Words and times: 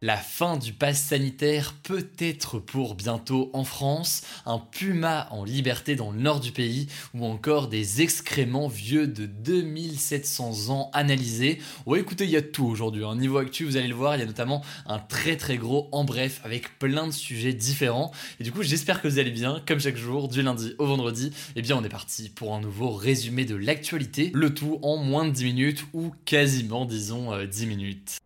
La 0.00 0.16
fin 0.16 0.56
du 0.56 0.72
pass 0.72 1.02
sanitaire 1.02 1.74
peut 1.82 2.08
être 2.20 2.60
pour 2.60 2.94
bientôt 2.94 3.50
en 3.52 3.64
France, 3.64 4.22
un 4.46 4.60
puma 4.60 5.26
en 5.32 5.42
liberté 5.42 5.96
dans 5.96 6.12
le 6.12 6.20
nord 6.20 6.38
du 6.38 6.52
pays 6.52 6.86
ou 7.14 7.24
encore 7.24 7.66
des 7.66 8.00
excréments 8.00 8.68
vieux 8.68 9.08
de 9.08 9.26
2700 9.26 10.68
ans 10.68 10.90
analysés. 10.92 11.58
Ouais 11.84 11.98
écoutez, 11.98 12.22
il 12.26 12.30
y 12.30 12.36
a 12.36 12.42
tout 12.42 12.66
aujourd'hui. 12.66 13.04
Hein. 13.04 13.16
niveau 13.16 13.38
actu, 13.38 13.64
vous 13.64 13.76
allez 13.76 13.88
le 13.88 13.94
voir, 13.96 14.14
il 14.14 14.20
y 14.20 14.22
a 14.22 14.26
notamment 14.26 14.64
un 14.86 15.00
très 15.00 15.36
très 15.36 15.56
gros 15.56 15.88
en 15.90 16.04
bref 16.04 16.42
avec 16.44 16.78
plein 16.78 17.08
de 17.08 17.12
sujets 17.12 17.52
différents. 17.52 18.12
Et 18.38 18.44
du 18.44 18.52
coup, 18.52 18.62
j'espère 18.62 19.02
que 19.02 19.08
vous 19.08 19.18
allez 19.18 19.32
bien. 19.32 19.60
Comme 19.66 19.80
chaque 19.80 19.96
jour, 19.96 20.28
du 20.28 20.42
lundi 20.42 20.76
au 20.78 20.86
vendredi, 20.86 21.32
eh 21.56 21.62
bien 21.62 21.76
on 21.76 21.82
est 21.82 21.88
parti 21.88 22.28
pour 22.28 22.54
un 22.54 22.60
nouveau 22.60 22.92
résumé 22.92 23.44
de 23.44 23.56
l'actualité. 23.56 24.30
Le 24.32 24.54
tout 24.54 24.78
en 24.82 24.98
moins 24.98 25.24
de 25.24 25.32
10 25.32 25.44
minutes 25.44 25.84
ou 25.92 26.12
quasiment 26.24 26.84
disons 26.84 27.36
10 27.44 27.64
euh, 27.64 27.66
minutes. 27.66 28.20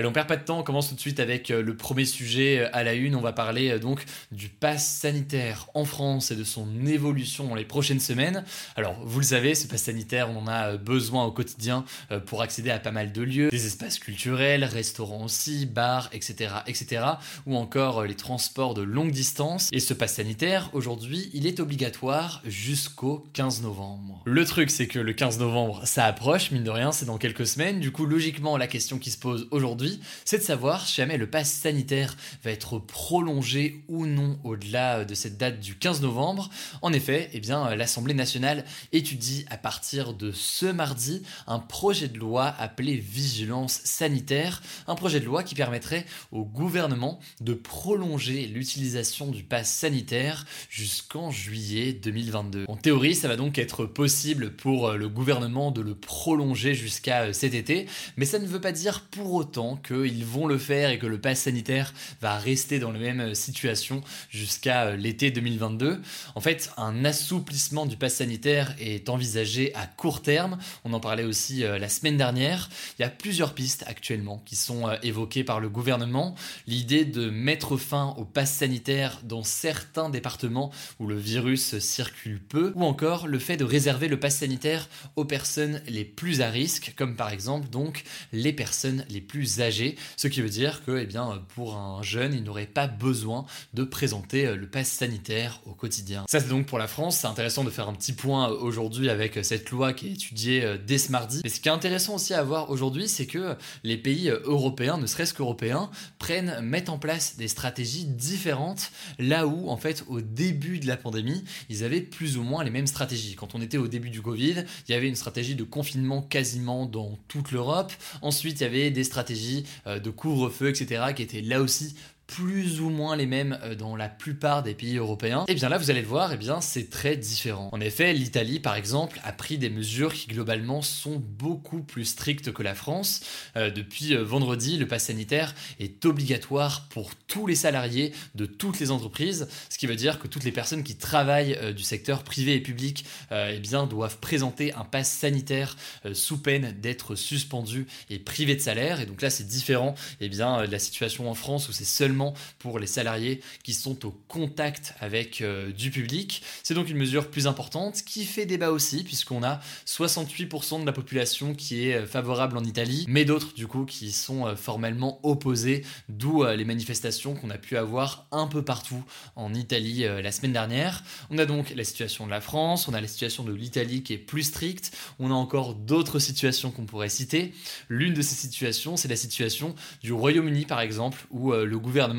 Allez, 0.00 0.08
on 0.08 0.12
perd 0.12 0.28
pas 0.28 0.38
de 0.38 0.44
temps, 0.44 0.60
on 0.60 0.62
commence 0.62 0.88
tout 0.88 0.94
de 0.94 1.00
suite 1.00 1.20
avec 1.20 1.50
euh, 1.50 1.60
le 1.60 1.76
premier 1.76 2.06
sujet 2.06 2.60
euh, 2.60 2.70
à 2.72 2.84
la 2.84 2.94
une. 2.94 3.14
On 3.14 3.20
va 3.20 3.34
parler 3.34 3.68
euh, 3.68 3.78
donc 3.78 4.06
du 4.32 4.48
pass 4.48 4.82
sanitaire 4.82 5.68
en 5.74 5.84
France 5.84 6.30
et 6.30 6.36
de 6.36 6.42
son 6.42 6.86
évolution 6.86 7.46
dans 7.46 7.54
les 7.54 7.66
prochaines 7.66 8.00
semaines. 8.00 8.42
Alors, 8.76 8.96
vous 9.04 9.20
le 9.20 9.26
savez, 9.26 9.54
ce 9.54 9.66
pass 9.66 9.82
sanitaire, 9.82 10.30
on 10.30 10.38
en 10.38 10.46
a 10.46 10.78
besoin 10.78 11.26
au 11.26 11.32
quotidien 11.32 11.84
pour 12.24 12.40
accéder 12.40 12.70
à 12.70 12.78
pas 12.78 12.92
mal 12.92 13.12
de 13.12 13.20
lieux, 13.20 13.50
des 13.50 13.66
espaces 13.66 13.98
culturels, 13.98 14.64
restaurants 14.64 15.24
aussi, 15.24 15.66
bars, 15.66 16.08
etc., 16.12 16.54
etc., 16.66 17.04
ou 17.44 17.56
encore 17.56 18.04
les 18.04 18.14
transports 18.14 18.72
de 18.72 18.80
longue 18.80 19.10
distance. 19.10 19.68
Et 19.70 19.80
ce 19.80 19.92
pass 19.92 20.14
sanitaire, 20.14 20.70
aujourd'hui, 20.72 21.28
il 21.34 21.46
est 21.46 21.60
obligatoire 21.60 22.40
jusqu'au 22.46 23.26
15 23.34 23.60
novembre. 23.60 24.22
Le 24.24 24.46
truc, 24.46 24.70
c'est 24.70 24.86
que 24.86 24.98
le 24.98 25.12
15 25.12 25.40
novembre, 25.40 25.82
ça 25.84 26.06
approche, 26.06 26.52
mine 26.52 26.64
de 26.64 26.70
rien, 26.70 26.90
c'est 26.90 27.04
dans 27.04 27.18
quelques 27.18 27.46
semaines. 27.46 27.80
Du 27.80 27.90
coup, 27.92 28.06
logiquement, 28.06 28.56
la 28.56 28.66
question 28.66 28.98
qui 28.98 29.10
se 29.10 29.18
pose 29.18 29.46
aujourd'hui, 29.50 29.89
c'est 30.24 30.38
de 30.38 30.42
savoir 30.42 30.86
si 30.86 30.96
jamais 30.96 31.16
le 31.16 31.28
pass 31.28 31.50
sanitaire 31.50 32.16
va 32.44 32.50
être 32.50 32.78
prolongé 32.78 33.84
ou 33.88 34.06
non 34.06 34.38
au-delà 34.44 35.04
de 35.04 35.14
cette 35.14 35.38
date 35.38 35.60
du 35.60 35.76
15 35.76 36.02
novembre. 36.02 36.50
En 36.82 36.92
effet, 36.92 37.30
eh 37.32 37.40
bien, 37.40 37.74
l'Assemblée 37.74 38.14
nationale 38.14 38.64
étudie 38.92 39.44
à 39.50 39.56
partir 39.56 40.14
de 40.14 40.32
ce 40.32 40.66
mardi 40.66 41.22
un 41.46 41.58
projet 41.58 42.08
de 42.08 42.18
loi 42.18 42.46
appelé 42.58 42.96
Vigilance 42.96 43.80
sanitaire, 43.84 44.62
un 44.86 44.94
projet 44.94 45.20
de 45.20 45.24
loi 45.24 45.42
qui 45.42 45.54
permettrait 45.54 46.06
au 46.32 46.44
gouvernement 46.44 47.20
de 47.40 47.54
prolonger 47.54 48.46
l'utilisation 48.46 49.30
du 49.30 49.42
pass 49.42 49.70
sanitaire 49.70 50.46
jusqu'en 50.68 51.30
juillet 51.30 51.92
2022. 51.92 52.64
En 52.68 52.76
théorie, 52.76 53.14
ça 53.14 53.28
va 53.28 53.36
donc 53.36 53.58
être 53.58 53.86
possible 53.86 54.52
pour 54.52 54.92
le 54.92 55.08
gouvernement 55.08 55.70
de 55.70 55.80
le 55.80 55.94
prolonger 55.94 56.74
jusqu'à 56.74 57.32
cet 57.32 57.54
été, 57.54 57.86
mais 58.16 58.24
ça 58.24 58.38
ne 58.38 58.46
veut 58.46 58.60
pas 58.60 58.72
dire 58.72 59.06
pour 59.10 59.32
autant 59.32 59.76
qu'ils 59.82 60.24
vont 60.24 60.46
le 60.46 60.58
faire 60.58 60.90
et 60.90 60.98
que 60.98 61.06
le 61.06 61.20
pass 61.20 61.40
sanitaire 61.40 61.92
va 62.20 62.38
rester 62.38 62.78
dans 62.78 62.92
la 62.92 62.98
même 62.98 63.20
euh, 63.20 63.34
situation 63.34 64.02
jusqu'à 64.30 64.86
euh, 64.86 64.96
l'été 64.96 65.30
2022. 65.30 66.00
En 66.34 66.40
fait, 66.40 66.70
un 66.76 67.04
assouplissement 67.04 67.86
du 67.86 67.96
pass 67.96 68.14
sanitaire 68.16 68.74
est 68.80 69.08
envisagé 69.08 69.74
à 69.74 69.86
court 69.86 70.22
terme. 70.22 70.58
On 70.84 70.92
en 70.92 71.00
parlait 71.00 71.24
aussi 71.24 71.64
euh, 71.64 71.78
la 71.78 71.88
semaine 71.88 72.16
dernière. 72.16 72.68
Il 72.98 73.02
y 73.02 73.04
a 73.04 73.10
plusieurs 73.10 73.54
pistes 73.54 73.84
actuellement 73.86 74.42
qui 74.44 74.56
sont 74.56 74.90
évoquées 75.02 75.44
par 75.44 75.60
le 75.60 75.68
gouvernement. 75.68 76.34
L'idée 76.66 77.04
de 77.04 77.30
mettre 77.30 77.76
fin 77.76 78.14
au 78.18 78.24
pass 78.24 78.52
sanitaire 78.52 79.20
dans 79.24 79.42
certains 79.42 80.10
départements 80.10 80.70
où 80.98 81.06
le 81.06 81.16
virus 81.16 81.78
circule 81.78 82.40
peu, 82.40 82.72
ou 82.74 82.84
encore 82.84 83.26
le 83.26 83.38
fait 83.38 83.56
de 83.56 83.64
réserver 83.64 84.08
le 84.08 84.18
pass 84.18 84.38
sanitaire 84.38 84.88
aux 85.16 85.24
personnes 85.24 85.82
les 85.86 86.04
plus 86.04 86.40
à 86.40 86.50
risque, 86.50 86.94
comme 86.96 87.16
par 87.16 87.30
exemple 87.30 87.68
donc 87.68 88.04
les 88.32 88.52
personnes 88.52 89.04
les 89.08 89.20
plus 89.20 89.59
âgées 89.60 89.96
ce 90.16 90.28
qui 90.28 90.40
veut 90.42 90.48
dire 90.48 90.84
que 90.84 90.98
eh 90.98 91.06
bien, 91.06 91.42
pour 91.54 91.76
un 91.76 92.02
jeune, 92.02 92.34
il 92.34 92.42
n'aurait 92.42 92.66
pas 92.66 92.86
besoin 92.86 93.46
de 93.74 93.84
présenter 93.84 94.46
euh, 94.46 94.56
le 94.56 94.68
pass 94.68 94.88
sanitaire 94.88 95.60
au 95.66 95.72
quotidien. 95.72 96.24
Ça 96.28 96.40
c'est 96.40 96.48
donc 96.48 96.66
pour 96.66 96.78
la 96.78 96.86
France, 96.86 97.18
c'est 97.18 97.26
intéressant 97.26 97.64
de 97.64 97.70
faire 97.70 97.88
un 97.88 97.94
petit 97.94 98.12
point 98.12 98.50
euh, 98.50 98.56
aujourd'hui 98.56 99.08
avec 99.08 99.36
euh, 99.36 99.42
cette 99.42 99.70
loi 99.70 99.92
qui 99.92 100.08
est 100.08 100.12
étudiée 100.12 100.76
dès 100.86 100.98
ce 100.98 101.10
mardi. 101.12 101.40
Mais 101.42 101.50
ce 101.50 101.60
qui 101.60 101.68
est 101.68 101.72
intéressant 101.72 102.16
aussi 102.16 102.34
à 102.34 102.42
voir 102.42 102.70
aujourd'hui, 102.70 103.08
c'est 103.08 103.26
que 103.26 103.56
les 103.84 103.96
pays 103.96 104.28
européens, 104.28 104.98
ne 104.98 105.06
serait-ce 105.06 105.34
qu'européens, 105.34 105.90
prennent, 106.18 106.60
mettent 106.60 106.88
en 106.88 106.98
place 106.98 107.36
des 107.36 107.48
stratégies 107.48 108.04
différentes 108.04 108.90
là 109.18 109.46
où 109.46 109.68
en 109.68 109.76
fait 109.76 110.04
au 110.08 110.20
début 110.20 110.78
de 110.78 110.86
la 110.86 110.96
pandémie, 110.96 111.44
ils 111.68 111.84
avaient 111.84 112.00
plus 112.00 112.36
ou 112.36 112.42
moins 112.42 112.64
les 112.64 112.70
mêmes 112.70 112.86
stratégies. 112.86 113.34
Quand 113.34 113.54
on 113.54 113.62
était 113.62 113.78
au 113.78 113.88
début 113.88 114.10
du 114.10 114.22
Covid, 114.22 114.64
il 114.88 114.92
y 114.92 114.94
avait 114.94 115.08
une 115.08 115.16
stratégie 115.16 115.54
de 115.54 115.64
confinement 115.64 116.22
quasiment 116.22 116.86
dans 116.86 117.18
toute 117.28 117.52
l'Europe. 117.52 117.92
Ensuite, 118.22 118.60
il 118.60 118.64
y 118.64 118.66
avait 118.66 118.90
des 118.90 119.04
stratégies 119.04 119.49
euh, 119.86 119.98
de 119.98 120.10
couvre-feu, 120.10 120.68
etc., 120.68 121.12
qui 121.14 121.22
étaient 121.22 121.40
là 121.42 121.60
aussi 121.60 121.94
plus 122.30 122.80
ou 122.80 122.90
moins 122.90 123.16
les 123.16 123.26
mêmes 123.26 123.58
euh, 123.64 123.74
dans 123.74 123.96
la 123.96 124.08
plupart 124.08 124.62
des 124.62 124.74
pays 124.74 124.98
européens, 124.98 125.44
et 125.48 125.52
eh 125.52 125.54
bien 125.54 125.68
là 125.68 125.78
vous 125.78 125.90
allez 125.90 126.00
le 126.00 126.06
voir, 126.06 126.30
et 126.30 126.36
eh 126.36 126.38
bien 126.38 126.60
c'est 126.60 126.88
très 126.88 127.16
différent. 127.16 127.68
En 127.72 127.80
effet, 127.80 128.12
l'Italie 128.12 128.60
par 128.60 128.76
exemple 128.76 129.20
a 129.24 129.32
pris 129.32 129.58
des 129.58 129.68
mesures 129.68 130.14
qui 130.14 130.28
globalement 130.28 130.80
sont 130.80 131.16
beaucoup 131.18 131.82
plus 131.82 132.04
strictes 132.04 132.52
que 132.52 132.62
la 132.62 132.76
France. 132.76 133.22
Euh, 133.56 133.70
depuis 133.70 134.14
euh, 134.14 134.22
vendredi, 134.22 134.78
le 134.78 134.86
pass 134.86 135.06
sanitaire 135.06 135.54
est 135.80 136.04
obligatoire 136.04 136.86
pour 136.88 137.16
tous 137.16 137.48
les 137.48 137.56
salariés 137.56 138.12
de 138.36 138.46
toutes 138.46 138.78
les 138.78 138.92
entreprises, 138.92 139.48
ce 139.68 139.76
qui 139.76 139.88
veut 139.88 139.96
dire 139.96 140.20
que 140.20 140.28
toutes 140.28 140.44
les 140.44 140.52
personnes 140.52 140.84
qui 140.84 140.96
travaillent 140.96 141.58
du 141.74 141.82
secteur 141.82 142.22
privé 142.22 142.54
et 142.54 142.60
public 142.60 143.04
eh 143.30 143.58
bien 143.58 143.86
doivent 143.86 144.18
présenter 144.18 144.72
un 144.74 144.84
pass 144.84 145.10
sanitaire 145.10 145.76
sous 146.12 146.38
peine 146.38 146.74
d'être 146.80 147.14
suspendu 147.14 147.86
et 148.08 148.18
privé 148.18 148.54
de 148.54 148.60
salaire. 148.60 149.00
Et 149.00 149.06
donc 149.06 149.22
là 149.22 149.30
c'est 149.30 149.46
différent 149.46 149.94
bien 150.20 150.66
de 150.66 150.70
la 150.70 150.78
situation 150.78 151.30
en 151.30 151.34
France 151.34 151.68
où 151.68 151.72
c'est 151.72 151.84
seulement 151.84 152.19
pour 152.58 152.78
les 152.78 152.86
salariés 152.86 153.40
qui 153.62 153.74
sont 153.74 154.06
au 154.06 154.10
contact 154.28 154.94
avec 155.00 155.40
euh, 155.40 155.72
du 155.72 155.90
public. 155.90 156.42
C'est 156.62 156.74
donc 156.74 156.88
une 156.88 156.96
mesure 156.96 157.30
plus 157.30 157.46
importante 157.46 158.02
qui 158.02 158.24
fait 158.24 158.46
débat 158.46 158.70
aussi 158.70 159.04
puisqu'on 159.04 159.42
a 159.42 159.60
68% 159.86 160.80
de 160.80 160.86
la 160.86 160.92
population 160.92 161.54
qui 161.54 161.88
est 161.88 161.94
euh, 161.94 162.06
favorable 162.06 162.56
en 162.56 162.64
Italie, 162.64 163.04
mais 163.08 163.24
d'autres 163.24 163.54
du 163.54 163.66
coup 163.66 163.84
qui 163.84 164.12
sont 164.12 164.46
euh, 164.46 164.56
formellement 164.56 165.20
opposés, 165.22 165.84
d'où 166.08 166.44
les 166.44 166.64
manifestations 166.64 167.34
qu'on 167.34 167.50
a 167.50 167.58
pu 167.58 167.76
avoir 167.76 168.26
un 168.32 168.46
peu 168.46 168.62
partout 168.62 169.02
en 169.36 169.52
Italie 169.52 170.04
la 170.04 170.32
semaine 170.32 170.52
dernière. 170.52 171.02
On 171.30 171.38
a 171.38 171.44
donc 171.44 171.72
la 171.74 171.84
situation 171.84 172.24
de 172.26 172.30
la 172.30 172.40
France, 172.40 172.88
on 172.88 172.94
a 172.94 173.00
la 173.00 173.06
situation 173.06 173.44
de 173.44 173.52
l'Italie 173.52 174.02
qui 174.02 174.14
est 174.14 174.18
plus 174.18 174.44
stricte, 174.44 174.96
on 175.18 175.30
a 175.30 175.34
encore 175.34 175.74
d'autres 175.74 176.18
situations 176.18 176.70
qu'on 176.70 176.86
pourrait 176.86 177.08
citer. 177.08 177.52
L'une 177.88 178.14
de 178.14 178.22
ces 178.22 178.34
situations, 178.34 178.96
c'est 178.96 179.08
la 179.08 179.16
situation 179.16 179.74
du 180.02 180.12
Royaume-Uni 180.12 180.64
par 180.64 180.80
exemple, 180.80 181.26
où 181.30 181.52
le 181.52 181.78
gouvernement 181.78 182.09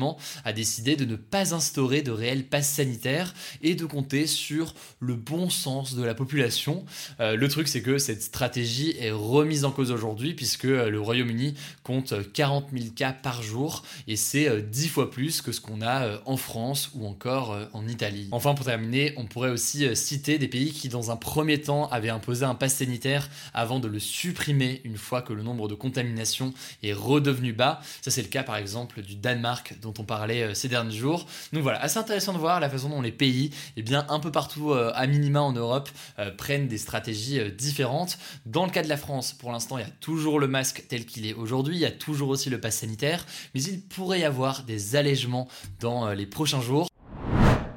a 0.44 0.52
décidé 0.52 0.96
de 0.96 1.04
ne 1.04 1.16
pas 1.16 1.54
instaurer 1.54 2.02
de 2.02 2.10
réel 2.10 2.44
pass 2.44 2.68
sanitaire 2.68 3.34
et 3.62 3.74
de 3.74 3.84
compter 3.84 4.26
sur 4.26 4.74
le 5.00 5.14
bon 5.14 5.50
sens 5.50 5.94
de 5.94 6.02
la 6.02 6.14
population. 6.14 6.84
Euh, 7.20 7.36
le 7.36 7.48
truc, 7.48 7.68
c'est 7.68 7.82
que 7.82 7.98
cette 7.98 8.22
stratégie 8.22 8.94
est 8.98 9.10
remise 9.10 9.64
en 9.64 9.70
cause 9.70 9.90
aujourd'hui 9.90 10.34
puisque 10.34 10.64
euh, 10.64 10.90
le 10.90 11.00
Royaume-Uni 11.00 11.54
compte 11.82 12.14
40 12.32 12.68
000 12.72 12.86
cas 12.94 13.12
par 13.12 13.42
jour 13.42 13.82
et 14.08 14.16
c'est 14.16 14.62
10 14.62 14.86
euh, 14.86 14.88
fois 14.88 15.10
plus 15.10 15.42
que 15.42 15.52
ce 15.52 15.60
qu'on 15.60 15.82
a 15.82 16.20
en 16.26 16.36
France 16.36 16.90
ou 16.94 17.06
encore 17.06 17.56
en 17.72 17.86
Italie. 17.86 18.28
Enfin, 18.32 18.54
pour 18.54 18.66
terminer, 18.66 19.14
on 19.16 19.26
pourrait 19.26 19.50
aussi 19.50 19.94
citer 19.96 20.38
des 20.38 20.48
pays 20.48 20.72
qui, 20.72 20.88
dans 20.88 21.10
un 21.10 21.16
premier 21.16 21.60
temps, 21.60 21.88
avaient 21.88 22.10
imposé 22.10 22.44
un 22.44 22.54
pass 22.54 22.74
sanitaire 22.74 23.28
avant 23.54 23.80
de 23.80 23.88
le 23.88 23.98
supprimer 23.98 24.80
une 24.84 24.96
fois 24.96 25.22
que 25.22 25.32
le 25.32 25.42
nombre 25.42 25.68
de 25.68 25.74
contaminations 25.74 26.52
est 26.82 26.92
redevenu 26.92 27.52
bas. 27.52 27.80
Ça, 28.00 28.10
c'est 28.10 28.22
le 28.22 28.28
cas 28.28 28.42
par 28.42 28.56
exemple 28.56 29.02
du 29.02 29.16
Danemark, 29.16 29.78
dont 29.82 29.92
on 29.98 30.04
parlait 30.04 30.54
ces 30.54 30.68
derniers 30.68 30.96
jours. 30.96 31.26
Donc 31.52 31.62
voilà, 31.62 31.82
assez 31.82 31.98
intéressant 31.98 32.32
de 32.32 32.38
voir 32.38 32.60
la 32.60 32.70
façon 32.70 32.88
dont 32.88 33.02
les 33.02 33.12
pays, 33.12 33.50
eh 33.76 33.84
un 33.94 34.20
peu 34.20 34.32
partout 34.32 34.72
à 34.72 35.06
minima 35.06 35.40
en 35.42 35.52
Europe, 35.52 35.90
prennent 36.38 36.68
des 36.68 36.78
stratégies 36.78 37.40
différentes. 37.52 38.18
Dans 38.46 38.64
le 38.64 38.70
cas 38.70 38.82
de 38.82 38.88
la 38.88 38.96
France, 38.96 39.32
pour 39.32 39.52
l'instant, 39.52 39.78
il 39.78 39.82
y 39.82 39.86
a 39.86 39.90
toujours 40.00 40.40
le 40.40 40.46
masque 40.46 40.84
tel 40.88 41.04
qu'il 41.04 41.26
est 41.26 41.34
aujourd'hui, 41.34 41.76
il 41.76 41.80
y 41.80 41.86
a 41.86 41.90
toujours 41.90 42.30
aussi 42.30 42.48
le 42.48 42.60
pass 42.60 42.76
sanitaire, 42.76 43.26
mais 43.54 43.62
il 43.62 43.80
pourrait 43.82 44.20
y 44.20 44.24
avoir 44.24 44.62
des 44.62 44.96
allègements 44.96 45.48
dans 45.80 46.12
les 46.12 46.26
prochains 46.26 46.60
jours. 46.60 46.88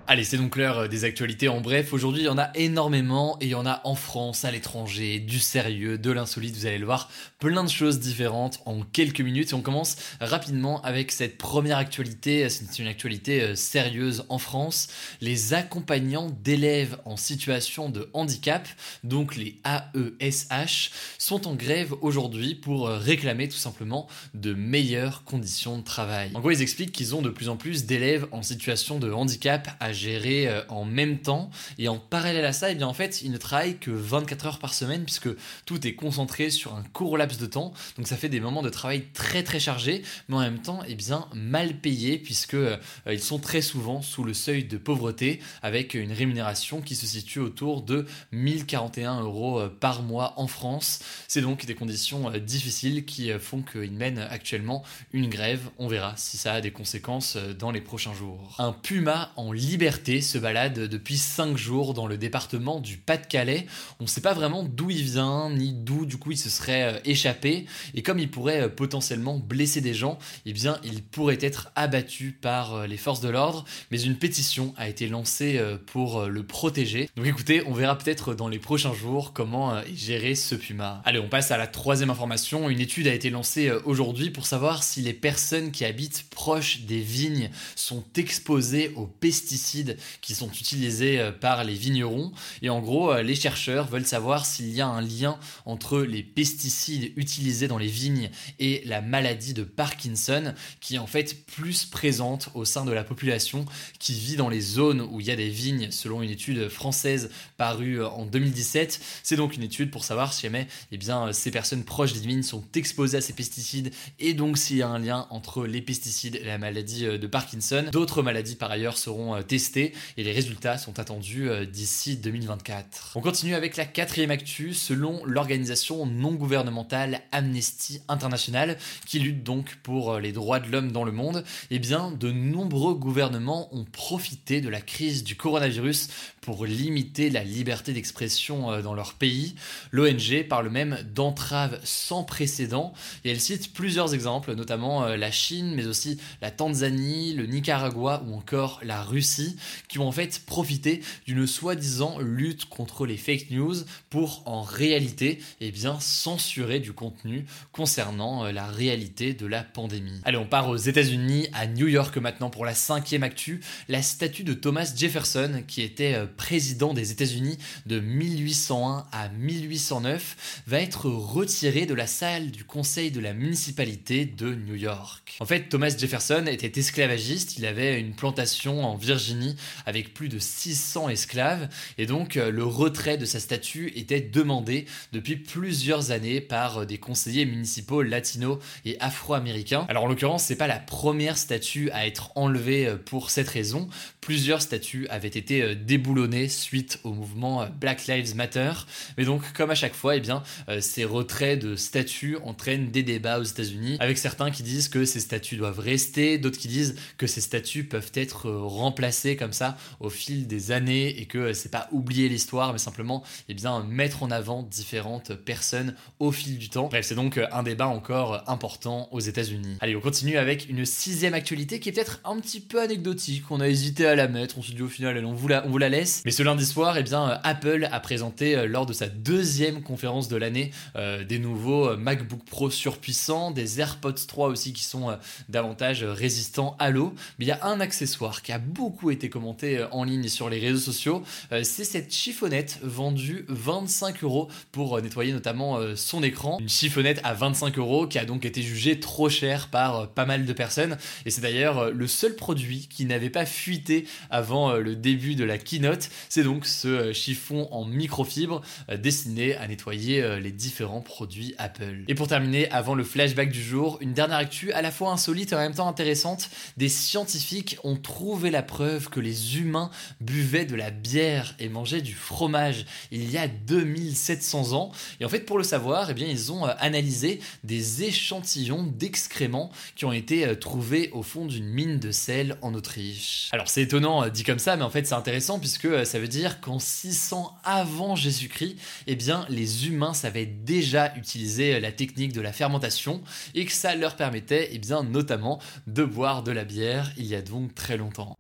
Allez, 0.08 0.24
c'est 0.24 0.38
donc 0.38 0.56
l'heure 0.56 0.78
euh, 0.78 0.88
des 0.88 1.04
actualités 1.04 1.48
en 1.48 1.62
bref. 1.62 1.92
Aujourd'hui, 1.92 2.22
il 2.22 2.26
y 2.26 2.30
en 2.30 2.38
a 2.38 2.52
énormément 2.54 3.38
et 3.42 3.46
il 3.46 3.50
y 3.50 3.56
en 3.56 3.66
a 3.66 3.82
en 3.86 3.96
France, 3.96 4.46
à 4.46 4.52
l'étranger, 4.52 5.18
du 5.18 5.40
sérieux, 5.40 5.98
de 5.98 6.12
l'insolite, 6.12 6.56
vous 6.56 6.68
allez 6.68 6.78
le 6.78 6.86
voir, 6.86 7.10
plein 7.40 7.64
de 7.64 7.70
choses 7.70 8.00
différentes 8.00 8.60
en 8.68 8.82
quelques 8.84 9.22
minutes. 9.22 9.50
Et 9.50 9.54
on 9.56 9.64
commence 9.64 9.96
rapidement 10.22 10.80
avec 10.84 11.12
cette 11.12 11.40
première 11.40 11.80
actualité. 11.80 12.48
C'est 12.50 12.78
une 12.78 12.86
actualité 12.86 13.42
euh, 13.42 13.56
sérieuse 13.56 14.26
en 14.30 14.38
France. 14.38 14.90
Les 15.22 15.56
accompagnants 15.56 16.30
d'élèves 16.44 17.00
en 17.06 17.18
situation 17.18 17.90
de 17.90 18.08
handicap, 18.14 18.68
donc 19.04 19.36
les 19.36 19.60
AESH, 19.66 20.92
sont 21.18 21.48
en 21.48 21.56
grève 21.56 21.96
aujourd'hui 22.02 22.54
pour 22.54 22.88
euh, 22.88 23.00
réclamer 23.00 23.50
tout 23.50 23.58
simplement 23.58 24.08
de 24.36 24.54
meilleures 24.54 25.24
conditions 25.24 25.80
de 25.80 25.84
travail. 25.84 26.30
En 26.36 26.42
gros, 26.42 26.52
ils 26.52 26.62
expliquent 26.62 26.92
qu'ils 26.92 27.16
ont 27.16 27.24
de 27.24 27.32
plus 27.32 27.50
en 27.50 27.58
plus 27.58 27.88
d'élèves 27.88 28.28
en 28.32 28.44
situation 28.44 29.00
de 29.00 29.12
handicap 29.12 29.68
à 29.80 29.95
gérer 29.96 30.48
euh, 30.48 30.62
en 30.70 30.86
même 30.86 31.20
temps. 31.20 31.50
Et 31.80 31.88
en 31.88 31.98
parallèle 31.98 32.46
à 32.46 32.54
ça, 32.54 32.70
eh 32.70 32.76
bien 32.76 32.88
en 32.88 32.94
fait, 32.94 33.22
ils 33.22 33.32
ne 33.32 33.38
travaillent 33.38 33.78
que 33.78 33.92
24 33.92 34.46
heures 34.46 34.60
par 34.60 34.74
semaine 34.74 35.04
puisque 35.04 35.30
tout 35.66 35.88
est 35.88 35.96
concentré 35.96 36.50
sur 36.50 36.76
un 36.76 36.84
court 36.94 37.18
laps 37.18 37.40
de 37.40 37.48
temps. 37.48 37.74
Donc 37.98 38.08
ça 38.08 38.18
fait 38.18 38.30
des 38.30 38.40
moments 38.40 38.62
de 38.62 38.70
travail 38.70 39.06
très 39.14 39.44
très 39.44 39.60
chargés, 39.60 40.04
mais 40.30 40.36
en 40.36 40.42
même 40.42 40.62
temps, 40.62 40.82
eh 40.88 40.96
bien 40.96 41.28
mal 41.34 41.80
payés 41.80 42.18
puisque 42.18 42.54
euh, 42.54 42.78
ils 43.10 43.22
sont 43.22 43.40
très 43.40 43.62
souvent 43.62 44.02
sous 44.02 44.24
le 44.24 44.34
seuil 44.34 44.66
de 44.66 44.78
pauvreté 44.78 45.40
avec 45.64 45.94
une 45.94 46.12
rémunération 46.12 46.82
qui 46.82 46.96
se 46.96 47.06
situe 47.06 47.40
autour 47.40 47.82
de 47.82 48.06
1041 48.32 49.22
euros 49.22 49.60
euh, 49.60 49.70
par 49.70 50.04
mois 50.04 50.34
en 50.38 50.48
France. 50.48 51.00
C'est 51.28 51.42
donc 51.42 51.66
des 51.66 51.76
conditions 51.76 52.32
difficiles 52.38 53.06
qui 53.06 53.32
font 53.40 53.62
qu'ils 53.62 53.94
mènent 53.94 54.20
actuellement 54.20 54.84
une 55.14 55.30
grève. 55.30 55.70
On 55.78 55.88
verra 55.88 56.14
si 56.18 56.38
ça 56.38 56.54
a 56.54 56.62
des 56.62 56.72
conséquences 56.72 57.38
dans 57.38 57.72
les 57.72 57.82
prochains 57.82 58.14
jours. 58.14 58.56
Un 58.60 58.74
puma 58.74 59.32
en 59.36 59.52
liberté 59.52 59.85
se 59.92 60.38
balade 60.40 60.80
depuis 60.80 61.18
5 61.18 61.58
jours 61.58 61.94
dans 61.94 62.08
le 62.08 62.18
département 62.18 62.80
du 62.80 62.98
Pas-de-Calais. 62.98 63.68
On 64.00 64.06
ne 64.06 64.10
sait 64.10 64.22
pas 64.22 64.34
vraiment 64.34 64.64
d'où 64.64 64.90
il 64.90 65.04
vient, 65.04 65.52
ni 65.52 65.74
d'où 65.74 66.08
du 66.08 66.18
coup 66.18 66.32
il 66.32 66.38
se 66.38 66.50
serait 66.50 66.96
euh, 66.96 67.00
échappé. 67.06 67.68
Et 67.94 68.02
comme 68.02 68.18
il 68.18 68.32
pourrait 68.32 68.62
euh, 68.62 68.70
potentiellement 68.70 69.38
blesser 69.38 69.82
des 69.82 69.94
gens, 69.94 70.18
eh 70.48 70.54
bien 70.54 70.80
il 70.84 71.04
pourrait 71.04 71.38
être 71.40 71.72
abattu 71.76 72.32
par 72.32 72.74
euh, 72.74 72.88
les 72.88 72.98
forces 72.98 73.22
de 73.22 73.30
l'ordre. 73.30 73.64
Mais 73.92 74.02
une 74.02 74.16
pétition 74.16 74.74
a 74.76 74.90
été 74.90 75.08
lancée 75.08 75.62
pour 75.86 76.26
le 76.26 76.44
protéger. 76.44 77.10
Donc 77.16 77.28
écoutez, 77.28 77.62
on 77.68 77.74
verra 77.74 77.98
peut-être 77.98 78.34
dans 78.34 78.48
les 78.48 78.60
prochains 78.60 78.94
jours 78.94 79.34
comment 79.34 79.82
gérer 79.94 80.34
ce 80.34 80.56
puma. 80.56 81.02
Allez, 81.06 81.20
on 81.20 81.30
passe 81.30 81.52
à 81.52 81.58
la 81.58 81.68
troisième 81.68 82.10
information. 82.10 82.70
Une 82.70 82.80
étude 82.80 83.08
a 83.08 83.14
été 83.14 83.30
lancée 83.30 83.72
aujourd'hui 83.86 84.32
pour 84.32 84.48
savoir 84.48 84.84
si 84.84 85.02
les 85.02 85.14
personnes 85.14 85.72
qui 85.72 85.86
habitent 85.86 86.26
proches 86.30 86.82
des 86.82 87.02
vignes 87.02 87.52
sont 87.76 88.04
exposées 88.16 88.92
aux 88.96 89.06
pesticides 89.08 89.75
qui 90.22 90.36
sont 90.36 90.50
utilisés 90.50 91.20
euh, 91.20 91.32
par 91.32 91.64
les 91.64 91.74
vignerons. 91.74 92.32
Et 92.62 92.70
en 92.70 92.80
gros, 92.80 93.12
euh, 93.12 93.22
les 93.22 93.36
chercheurs 93.36 93.88
veulent 93.88 94.06
savoir 94.06 94.46
s'il 94.46 94.70
y 94.70 94.82
a 94.82 94.88
un 94.88 95.02
lien 95.02 95.38
entre 95.66 96.00
les 96.00 96.24
pesticides 96.24 97.12
utilisés 97.16 97.68
dans 97.68 97.78
les 97.78 97.88
vignes 97.88 98.30
et 98.60 98.82
la 98.86 99.02
maladie 99.02 99.54
de 99.54 99.64
Parkinson, 99.64 100.54
qui 100.80 100.96
est 100.96 101.00
en 101.00 101.08
fait 101.08 101.46
plus 101.46 101.86
présente 101.86 102.50
au 102.54 102.66
sein 102.66 102.86
de 102.86 102.92
la 102.92 103.04
population 103.04 103.66
qui 104.00 104.14
vit 104.14 104.36
dans 104.36 104.50
les 104.50 104.62
zones 104.62 105.02
où 105.02 105.20
il 105.20 105.28
y 105.28 105.32
a 105.32 105.36
des 105.36 105.50
vignes, 105.50 105.92
selon 105.92 106.22
une 106.22 106.30
étude 106.30 106.70
française 106.70 107.30
parue 107.58 108.02
euh, 108.02 108.10
en 108.10 108.26
2017. 108.26 109.00
C'est 109.24 109.36
donc 109.36 109.56
une 109.56 109.64
étude 109.64 109.92
pour 109.92 110.04
savoir 110.04 110.34
si 110.34 110.44
jamais 110.44 110.68
eh 110.92 110.98
bien, 110.98 111.34
ces 111.34 111.52
personnes 111.52 111.84
proches 111.84 112.14
des 112.14 112.20
vignes 112.20 112.44
sont 112.44 112.64
exposées 112.76 113.18
à 113.18 113.22
ces 113.22 113.34
pesticides 113.34 113.92
et 114.20 114.34
donc 114.34 114.58
s'il 114.58 114.78
y 114.78 114.82
a 114.82 114.88
un 114.88 115.00
lien 115.00 115.28
entre 115.30 115.66
les 115.66 115.82
pesticides 115.82 116.36
et 116.36 116.44
la 116.44 116.58
maladie 116.58 117.06
de 117.06 117.28
Parkinson. 117.28 117.86
D'autres 117.92 118.22
maladies 118.22 118.56
par 118.56 118.72
ailleurs 118.72 118.98
seront 118.98 119.42
testées 119.44 119.65
et 119.76 120.24
les 120.24 120.32
résultats 120.32 120.78
sont 120.78 121.00
attendus 121.00 121.50
euh, 121.50 121.66
d'ici 121.66 122.18
2024. 122.18 123.14
On 123.16 123.22
continue 123.22 123.56
avec 123.56 123.78
la 123.78 123.86
quatrième 123.86 124.32
actu 124.32 124.74
selon 124.74 125.26
l'organisation 125.26 126.06
non 126.06 126.34
gouvernementale 126.34 127.22
Amnesty 127.32 128.02
International 128.08 128.78
qui 129.06 129.20
lutte 129.20 129.44
donc 129.44 129.78
pour 129.84 130.14
euh, 130.14 130.20
les 130.20 130.32
droits 130.32 130.60
de 130.60 130.70
l'homme 130.72 130.92
dans 130.92 131.04
le 131.04 131.12
monde. 131.12 131.44
Eh 131.72 131.80
bien, 131.80 132.12
de 132.12 132.32
nombreux 132.32 132.94
gouvernements 132.94 133.74
ont 133.76 133.86
profité 133.86 134.62
de 134.62 134.70
la 134.70 134.82
crise 134.82 135.24
du 135.24 135.36
coronavirus 135.36 136.10
pour 136.42 136.66
limiter 136.66 137.30
la 137.30 137.44
liberté 137.44 137.92
d'expression 137.92 138.72
euh, 138.72 138.82
dans 138.82 138.94
leur 138.94 139.16
pays. 139.16 139.56
L'ONG 139.92 140.46
parle 140.48 140.70
même 140.70 141.00
d'entraves 141.14 141.80
sans 141.84 142.24
précédent 142.24 142.94
et 143.24 143.32
elle 143.32 143.42
cite 143.42 143.74
plusieurs 143.74 144.14
exemples, 144.14 144.54
notamment 144.54 145.08
la 145.08 145.32
Chine, 145.32 145.74
mais 145.76 145.86
aussi 145.86 146.20
la 146.42 146.52
Tanzanie, 146.52 147.34
le 147.34 147.46
Nicaragua 147.46 148.24
ou 148.28 148.36
encore 148.36 148.80
la 148.84 149.02
Russie 149.02 149.55
qui 149.88 150.00
ont 150.00 150.08
en 150.08 150.12
fait 150.12 150.44
profité 150.46 151.02
d'une 151.26 151.48
soi-disant 151.48 152.20
lutte 152.20 152.66
contre 152.66 153.06
les 153.06 153.18
fake 153.18 153.52
news 153.52 153.76
pour 154.10 154.44
en 154.46 154.62
réalité 154.62 155.40
eh 155.62 155.72
bien, 155.72 156.00
censurer 156.00 156.80
du 156.80 156.94
contenu 156.94 157.46
concernant 157.72 158.46
euh, 158.46 158.52
la 158.52 158.68
réalité 158.68 159.34
de 159.34 159.46
la 159.46 159.64
pandémie. 159.64 160.22
Allez, 160.24 160.38
on 160.38 160.46
part 160.46 160.70
aux 160.70 160.78
États-Unis, 160.78 161.48
à 161.54 161.68
New 161.68 161.88
York 161.88 162.18
maintenant 162.18 162.50
pour 162.50 162.66
la 162.66 162.74
cinquième 162.74 163.24
actu. 163.24 163.62
La 163.88 164.02
statue 164.02 164.44
de 164.44 164.54
Thomas 164.54 164.92
Jefferson, 164.96 165.64
qui 165.68 165.82
était 165.82 166.14
euh, 166.14 166.26
président 166.26 166.94
des 166.94 167.12
États-Unis 167.12 167.58
de 167.86 168.00
1801 168.00 169.06
à 169.12 169.30
1809, 169.30 170.62
va 170.68 170.80
être 170.80 171.10
retirée 171.10 171.86
de 171.86 171.94
la 171.94 172.08
salle 172.08 172.52
du 172.52 172.64
conseil 172.64 173.12
de 173.12 173.20
la 173.20 173.34
municipalité 173.34 174.26
de 174.26 174.54
New 174.54 174.76
York. 174.76 175.38
En 175.40 175.46
fait, 175.46 175.70
Thomas 175.70 175.96
Jefferson 175.98 176.46
était 176.48 176.80
esclavagiste, 176.80 177.58
il 177.58 177.66
avait 177.66 178.00
une 178.00 178.14
plantation 178.14 178.84
en 178.84 178.96
Virginie 178.96 179.45
avec 179.86 180.14
plus 180.14 180.30
de 180.30 180.40
600 180.40 181.10
esclaves 181.10 181.68
et 181.98 182.06
donc 182.06 182.38
euh, 182.38 182.52
le 182.52 182.64
retrait 182.64 183.18
de 183.18 183.26
sa 183.26 183.40
statue 183.40 183.92
était 183.96 184.22
demandé 184.22 184.86
depuis 185.12 185.36
plusieurs 185.36 186.12
années 186.12 186.42
par 186.42 186.80
euh, 186.80 186.86
des 186.86 186.98
conseillers 186.98 187.46
municipaux 187.46 188.02
latinos 188.02 188.60
et 188.86 188.98
afro-américains. 189.00 189.86
Alors 189.90 190.04
en 190.04 190.08
l'occurrence, 190.08 190.44
c'est 190.44 190.56
pas 190.56 190.68
la 190.68 190.80
première 190.80 191.38
statue 191.38 191.90
à 191.92 192.08
être 192.08 192.32
enlevée 192.36 192.88
euh, 192.88 192.98
pour 192.98 193.30
cette 193.30 193.50
raison. 193.50 193.90
Plusieurs 194.22 194.62
statues 194.62 195.08
avaient 195.10 195.28
été 195.28 195.76
déboulonnées 195.76 196.50
suite 196.50 197.00
au 197.04 197.14
mouvement 197.14 197.68
Black 197.80 198.08
Lives 198.08 198.36
Matter. 198.36 198.72
Mais 199.18 199.26
donc 199.26 199.54
comme 199.54 199.70
à 199.70 199.76
chaque 199.76 199.94
fois, 199.94 200.16
eh 200.16 200.20
bien 200.20 200.42
ces 200.80 201.06
retraits 201.06 201.60
de 201.60 201.76
statues 201.76 202.38
entraînent 202.44 202.90
des 202.90 203.04
débats 203.04 203.40
aux 203.40 203.44
États-Unis 203.44 203.98
avec 204.00 204.18
certains 204.18 204.50
qui 204.50 204.64
disent 204.64 204.88
que 204.88 205.06
ces 205.06 205.20
statues 205.20 205.58
doivent 205.58 205.78
rester, 205.78 206.40
d'autres 206.40 206.58
qui 206.58 206.68
disent 206.68 206.96
que 207.18 207.28
ces 207.28 207.40
statues 207.40 207.84
peuvent 207.84 208.12
être 208.16 208.50
remplacées 208.50 209.06
comme 209.36 209.54
ça 209.54 209.78
au 210.00 210.10
fil 210.10 210.48
des 210.48 210.72
années 210.72 211.20
et 211.20 211.26
que 211.26 211.54
c'est 211.54 211.72
pas 211.72 211.88
oublier 211.92 212.30
l'histoire, 212.30 212.72
mais 212.72 212.80
simplement 212.80 213.24
eh 213.50 213.54
bien, 213.54 213.84
mettre 213.84 214.22
en 214.24 214.32
avant 214.32 214.62
différentes 214.62 215.34
personnes 215.34 215.96
au 216.20 216.32
fil 216.32 216.58
du 216.58 216.70
temps. 216.70 216.88
Bref, 216.88 217.06
c'est 217.08 217.16
donc 217.16 217.40
un 217.52 217.64
débat 217.64 217.88
encore 217.88 218.44
important 218.48 219.10
aux 219.12 219.20
États-Unis. 219.20 219.78
Allez, 219.82 219.96
on 219.96 220.02
continue 220.02 220.38
avec 220.38 220.70
une 220.70 220.86
sixième 220.86 221.34
actualité 221.34 221.80
qui 221.80 221.90
est 221.90 221.92
peut-être 221.92 222.20
un 222.24 222.40
petit 222.40 222.60
peu 222.60 222.82
anecdotique. 222.82 223.44
On 223.50 223.60
a 223.60 223.68
hésité 223.68 224.06
à 224.06 224.16
la 224.16 224.28
mettre, 224.28 224.58
on 224.58 224.64
s'est 224.64 224.74
dit 224.74 224.82
au 224.82 224.88
final, 224.88 225.24
on 225.26 225.34
vous 225.34 225.48
la, 225.48 225.66
on 225.66 225.70
vous 225.70 225.78
la 225.78 225.90
laisse. 225.90 226.22
Mais 226.26 226.32
ce 226.32 226.44
lundi 226.44 226.66
soir, 226.66 226.98
et 226.98 227.00
eh 227.00 227.04
bien, 227.04 227.40
Apple 227.44 227.88
a 227.92 228.00
présenté 228.00 228.56
euh, 228.56 228.68
lors 228.68 228.86
de 228.86 228.94
sa 228.94 229.08
deuxième 229.08 229.82
conférence 229.82 230.28
de 230.28 230.36
l'année 230.36 230.72
euh, 230.96 231.24
des 231.24 231.40
nouveaux 231.40 231.90
euh, 231.90 231.98
MacBook 231.98 232.44
Pro 232.46 232.70
surpuissants, 232.70 233.52
des 233.52 233.80
AirPods 233.80 234.14
3 234.28 234.50
aussi 234.50 234.74
qui 234.74 234.84
sont 234.84 235.18
davantage 235.50 236.04
résistants 236.04 236.76
à 236.80 236.90
l'eau. 236.90 237.14
Mais 237.40 237.46
il 237.46 237.48
y 237.48 237.52
a 237.52 237.66
un 237.66 237.80
accessoire 237.80 238.42
qui 238.42 238.52
a 238.52 238.60
beaucoup 238.60 239.12
été 239.16 239.30
commenté 239.30 239.78
euh, 239.78 239.88
en 239.92 240.04
ligne 240.04 240.28
sur 240.28 240.50
les 240.50 240.60
réseaux 240.60 240.80
sociaux, 240.80 241.24
euh, 241.52 241.62
c'est 241.64 241.84
cette 241.84 242.14
chiffonnette 242.14 242.80
vendue 242.84 243.46
25 243.48 244.24
euros 244.24 244.50
pour 244.72 244.98
euh, 244.98 245.02
nettoyer 245.02 245.34
notamment 245.34 245.80
son 245.96 246.24
écran. 246.24 246.58
Une 246.60 246.70
chiffonnette 246.70 247.20
à 247.24 247.34
25 247.34 247.78
euros 247.78 248.08
qui 248.08 248.20
a 248.20 248.26
donc 248.26 248.46
été 248.46 248.62
jugée 248.62 249.00
trop 249.00 249.30
chère 249.30 249.68
par 249.68 250.10
pas 250.10 250.26
mal 250.26 250.46
de 250.46 250.54
personnes. 250.54 250.98
Et 251.26 251.32
c'est 251.32 251.42
d'ailleurs 251.42 251.92
le 251.92 252.08
seul 252.08 252.36
produit 252.36 252.88
qui 252.90 253.06
n'avait 253.06 253.30
pas 253.30 253.46
fuité 253.46 254.06
avant 254.30 254.74
le 254.74 254.96
début 254.96 255.36
de 255.36 255.44
la 255.44 255.58
keynote. 255.58 256.10
C'est 256.30 256.44
donc 256.44 256.66
ce 256.66 257.14
chiffon 257.14 257.68
en 257.72 257.86
microfibre 257.86 258.62
destiné 258.98 259.56
à 259.56 259.68
nettoyer 259.68 260.40
les 260.40 260.52
différents 260.52 261.02
produits 261.02 261.56
Apple. 261.58 262.04
Et 262.08 262.16
pour 262.16 262.28
terminer, 262.28 262.70
avant 262.72 262.96
le 262.96 263.04
flashback 263.04 263.52
du 263.52 263.62
jour, 263.62 263.98
une 264.02 264.14
dernière 264.14 264.38
actu 264.38 264.72
à 264.72 264.82
la 264.82 264.92
fois 264.92 265.12
insolite 265.12 265.52
et 265.52 265.56
en 265.56 265.60
même 265.60 265.76
temps 265.76 265.88
intéressante. 265.88 266.50
Des 266.78 266.90
scientifiques 266.90 267.78
ont 267.84 267.96
trouvé 267.96 268.52
la 268.52 268.64
preuve 268.64 269.05
que 269.10 269.20
les 269.20 269.58
humains 269.58 269.90
buvaient 270.22 270.66
de 270.66 270.76
la 270.76 270.92
bière 270.92 271.56
et 271.60 271.70
mangeaient 271.70 272.02
du 272.02 272.14
fromage 272.14 272.86
il 273.12 273.30
y 273.30 273.38
a 273.38 273.48
2700 273.48 274.74
ans. 274.74 274.92
Et 275.20 275.26
en 275.26 275.30
fait, 275.30 275.42
pour 275.42 275.58
le 275.58 275.64
savoir, 275.64 276.10
eh 276.10 276.14
bien, 276.14 276.28
ils 276.28 276.52
ont 276.52 276.68
euh, 276.68 276.74
analysé 276.80 277.40
des 277.64 278.04
échantillons 278.04 278.84
d'excréments 278.84 279.72
qui 279.96 280.06
ont 280.06 280.12
été 280.12 280.46
euh, 280.46 280.56
trouvés 280.56 281.10
au 281.12 281.24
fond 281.24 281.46
d'une 281.46 281.66
mine 281.66 282.00
de 282.00 282.12
sel 282.12 282.58
en 282.62 282.74
Autriche. 282.74 283.50
Alors 283.52 283.70
c'est 283.70 283.84
étonnant 283.84 284.24
euh, 284.24 284.30
dit 284.30 284.44
comme 284.44 284.60
ça, 284.60 284.76
mais 284.76 284.84
en 284.84 284.90
fait 284.90 285.06
c'est 285.06 285.14
intéressant 285.14 285.60
puisque 285.60 286.06
ça 286.06 286.20
veut 286.20 286.28
dire 286.28 286.62
qu'en 286.62 286.80
600 286.80 287.56
avant 287.64 288.16
Jésus-Christ, 288.16 288.78
eh 289.08 289.16
bien, 289.16 289.46
les 289.50 289.88
humains 289.88 290.14
savaient 290.14 290.46
déjà 290.46 291.14
utiliser 291.16 291.80
la 291.80 291.92
technique 291.92 292.34
de 292.34 292.42
la 292.42 292.54
fermentation 292.54 293.22
et 293.54 293.66
que 293.66 293.72
ça 293.72 293.96
leur 293.96 294.16
permettait, 294.16 294.70
eh 294.72 294.80
bien, 294.80 295.04
notamment 295.04 295.60
de 295.88 296.04
boire 296.04 296.44
de 296.44 296.52
la 296.52 296.64
bière 296.64 297.12
il 297.18 297.26
y 297.26 297.36
a 297.36 297.42
donc 297.42 297.74
très 297.76 297.98
longtemps. 297.98 298.38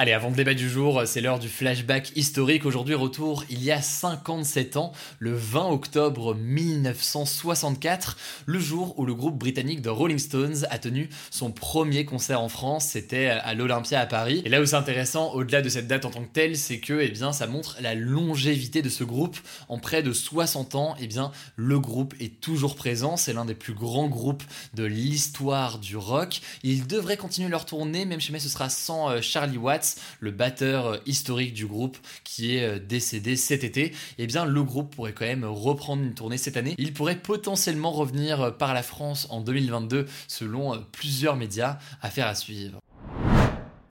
Allez, 0.00 0.12
avant 0.12 0.28
le 0.28 0.36
débat 0.36 0.54
du 0.54 0.70
jour, 0.70 1.02
c'est 1.06 1.20
l'heure 1.20 1.40
du 1.40 1.48
flashback 1.48 2.12
historique. 2.14 2.64
Aujourd'hui, 2.64 2.94
retour 2.94 3.44
il 3.50 3.64
y 3.64 3.72
a 3.72 3.82
57 3.82 4.76
ans, 4.76 4.92
le 5.18 5.34
20 5.34 5.70
octobre 5.70 6.36
1964, 6.36 8.16
le 8.46 8.60
jour 8.60 8.96
où 8.96 9.04
le 9.04 9.12
groupe 9.12 9.36
britannique 9.36 9.82
de 9.82 9.88
Rolling 9.88 10.20
Stones 10.20 10.68
a 10.70 10.78
tenu 10.78 11.08
son 11.32 11.50
premier 11.50 12.04
concert 12.04 12.40
en 12.40 12.48
France. 12.48 12.86
C'était 12.86 13.26
à 13.26 13.54
l'Olympia 13.54 13.98
à 13.98 14.06
Paris. 14.06 14.40
Et 14.44 14.48
là 14.48 14.60
où 14.60 14.66
c'est 14.66 14.76
intéressant, 14.76 15.32
au-delà 15.34 15.62
de 15.62 15.68
cette 15.68 15.88
date 15.88 16.04
en 16.04 16.10
tant 16.10 16.22
que 16.22 16.32
telle, 16.32 16.56
c'est 16.56 16.78
que, 16.78 17.00
eh 17.00 17.08
bien, 17.08 17.32
ça 17.32 17.48
montre 17.48 17.76
la 17.80 17.96
longévité 17.96 18.82
de 18.82 18.90
ce 18.90 19.02
groupe. 19.02 19.36
En 19.68 19.80
près 19.80 20.04
de 20.04 20.12
60 20.12 20.76
ans, 20.76 20.94
eh 21.00 21.08
bien, 21.08 21.32
le 21.56 21.80
groupe 21.80 22.14
est 22.20 22.40
toujours 22.40 22.76
présent. 22.76 23.16
C'est 23.16 23.32
l'un 23.32 23.46
des 23.46 23.56
plus 23.56 23.74
grands 23.74 24.06
groupes 24.06 24.44
de 24.74 24.84
l'histoire 24.84 25.80
du 25.80 25.96
rock. 25.96 26.40
Ils 26.62 26.86
devraient 26.86 27.16
continuer 27.16 27.48
leur 27.48 27.66
tournée, 27.66 28.04
même 28.04 28.20
si 28.20 28.30
ce 28.38 28.48
sera 28.48 28.68
sans 28.68 29.10
euh, 29.10 29.20
Charlie 29.20 29.58
Watts 29.58 29.87
le 30.20 30.30
batteur 30.30 30.86
euh, 30.86 30.96
historique 31.06 31.54
du 31.54 31.66
groupe 31.66 31.96
qui 32.24 32.56
est 32.56 32.64
euh, 32.64 32.78
décédé 32.78 33.36
cet 33.36 33.64
été, 33.64 33.92
eh 34.18 34.26
bien 34.26 34.44
le 34.44 34.62
groupe 34.62 34.94
pourrait 34.94 35.12
quand 35.12 35.26
même 35.26 35.44
reprendre 35.44 36.02
une 36.02 36.14
tournée 36.14 36.38
cette 36.38 36.56
année. 36.56 36.74
Il 36.78 36.92
pourrait 36.92 37.18
potentiellement 37.18 37.92
revenir 37.92 38.40
euh, 38.40 38.50
par 38.50 38.74
la 38.74 38.82
France 38.82 39.26
en 39.30 39.40
2022 39.40 40.06
selon 40.26 40.84
plusieurs 40.92 41.36
médias. 41.36 41.78
Affaire 42.02 42.26
à 42.26 42.34
suivre. 42.34 42.80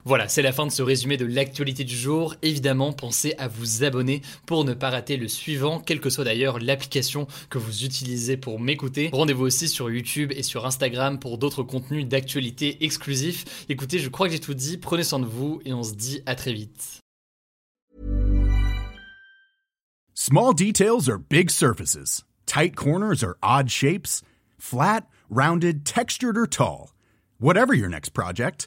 Voilà, 0.04 0.28
c'est 0.28 0.42
la 0.42 0.52
fin 0.52 0.66
de 0.66 0.72
ce 0.72 0.82
résumé 0.82 1.16
de 1.16 1.26
l'actualité 1.26 1.84
du 1.84 1.96
jour. 1.96 2.34
Évidemment, 2.42 2.92
pensez 2.92 3.34
à 3.36 3.48
vous 3.48 3.84
abonner 3.84 4.22
pour 4.46 4.64
ne 4.64 4.72
pas 4.72 4.90
rater 4.90 5.16
le 5.16 5.28
suivant, 5.28 5.80
quelle 5.80 6.00
que 6.00 6.08
soit 6.08 6.24
d'ailleurs 6.24 6.58
l'application 6.60 7.26
que 7.50 7.58
vous 7.58 7.84
utilisez 7.84 8.36
pour 8.36 8.60
m'écouter. 8.60 9.10
Rendez-vous 9.12 9.44
aussi 9.44 9.68
sur 9.68 9.90
YouTube 9.90 10.32
et 10.34 10.42
sur 10.42 10.66
Instagram 10.66 11.18
pour 11.18 11.36
d'autres 11.36 11.62
contenus 11.62 12.06
d'actualité 12.06 12.84
exclusifs. 12.84 13.66
Écoutez, 13.68 13.98
je 13.98 14.08
crois 14.08 14.28
que 14.28 14.32
j'ai 14.32 14.40
tout 14.40 14.54
dit, 14.54 14.78
prenez 14.78 15.04
soin 15.04 15.18
de 15.18 15.26
vous 15.26 15.60
et 15.64 15.72
on 15.72 15.82
se 15.82 15.94
dit 15.94 16.22
à 16.26 16.34
très 16.34 16.52
vite. 16.52 17.00
Small 20.14 20.52
details 20.52 21.08
are 21.08 21.18
big 21.18 21.50
surfaces. 21.50 22.24
Tight 22.44 22.76
corners 22.76 23.22
are 23.22 23.36
odd 23.42 23.70
shapes. 23.70 24.22
Flat, 24.58 25.06
rounded, 25.30 25.84
textured 25.84 26.36
or 26.36 26.46
tall. 26.46 26.92
Whatever 27.38 27.72
your 27.72 27.88
next 27.88 28.10
project, 28.10 28.66